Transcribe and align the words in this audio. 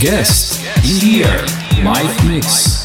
Guest 0.00 0.62
in 0.78 0.98
here, 0.98 1.44
live 1.84 2.26
mix. 2.26 2.79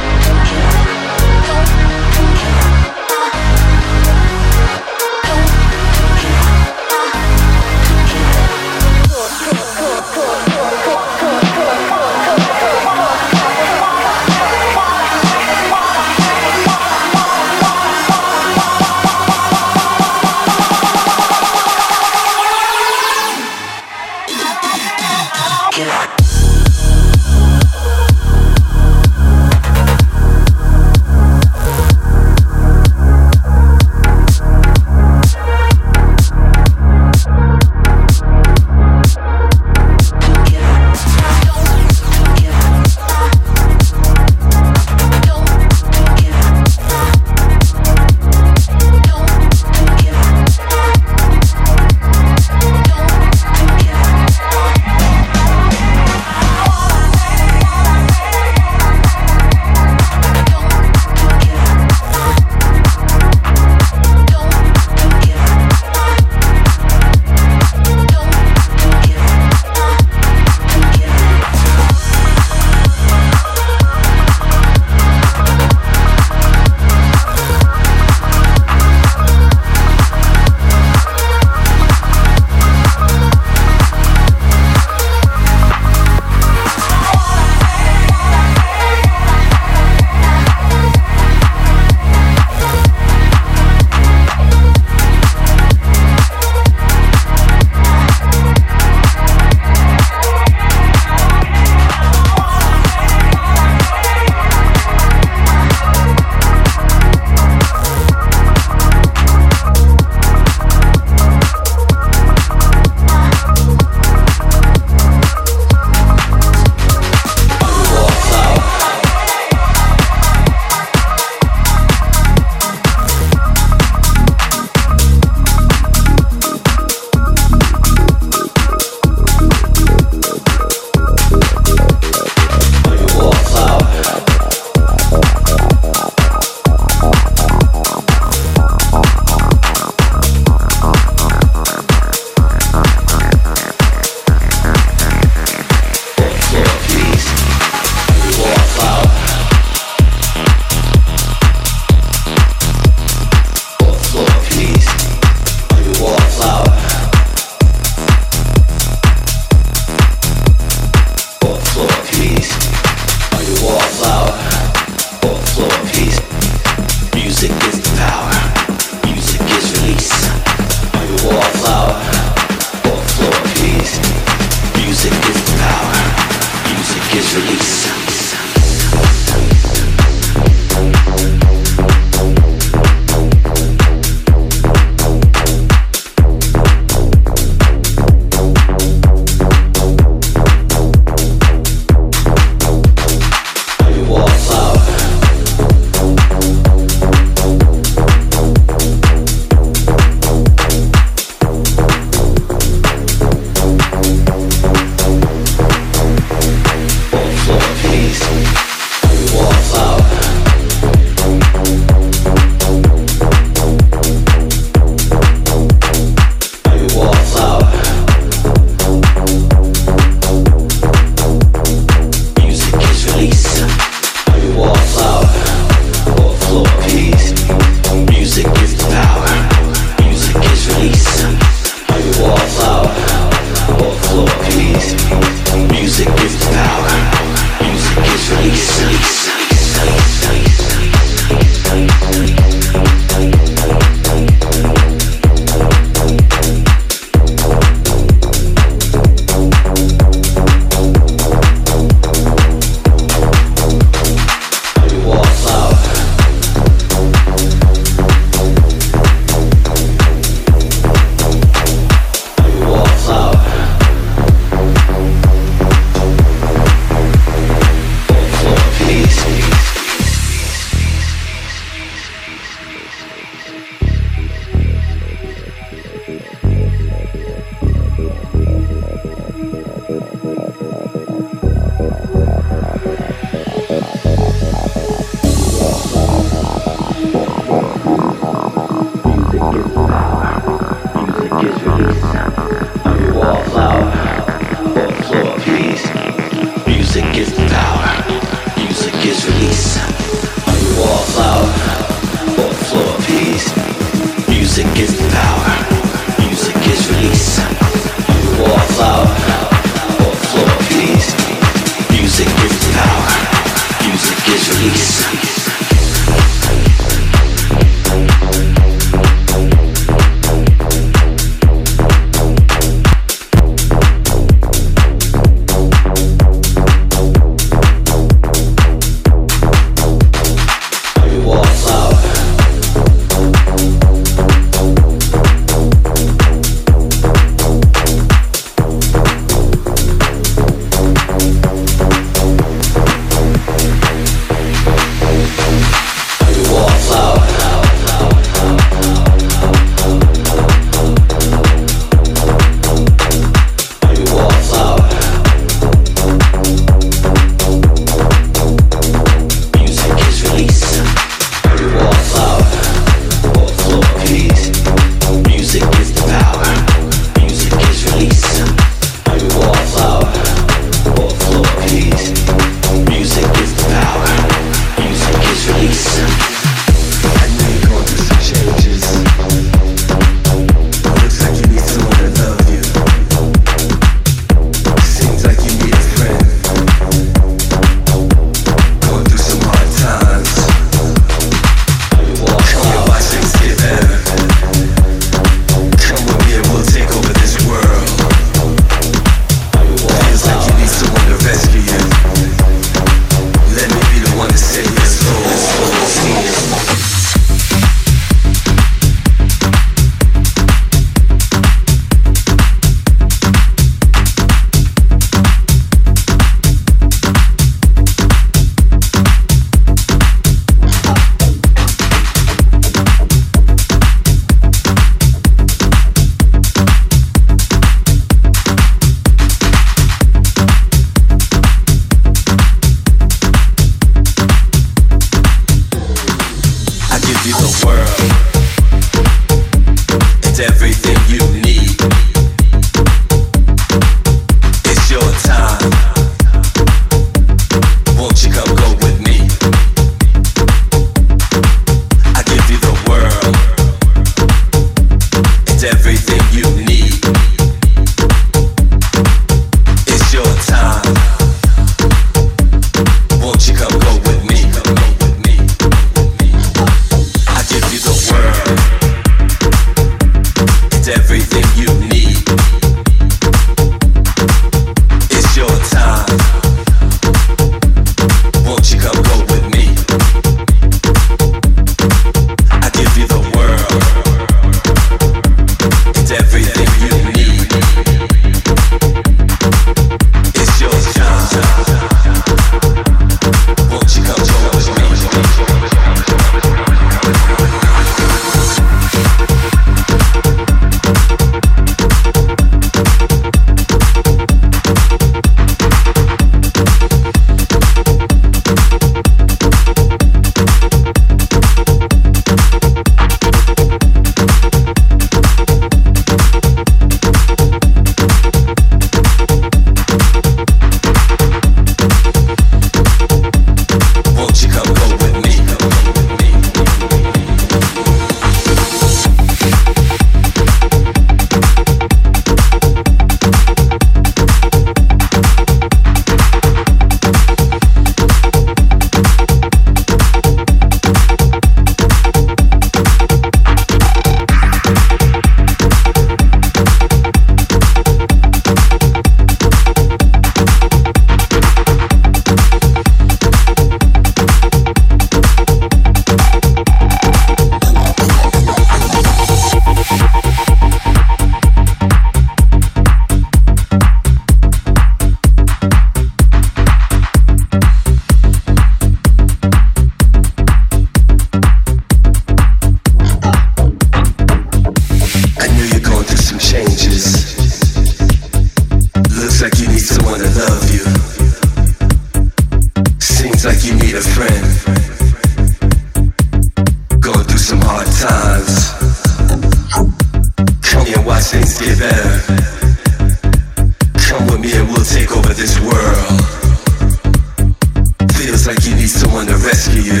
Like 598.46 598.66
you 598.66 598.74
need 598.74 598.90
someone 598.90 599.26
to 599.26 599.36
rescue 599.38 599.80
you. 599.80 600.00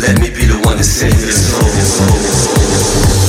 Let 0.00 0.20
me 0.20 0.30
be 0.30 0.46
the 0.46 0.60
one 0.64 0.76
to 0.76 0.84
save 0.84 1.18
your 1.18 1.32
soul. 1.32 3.19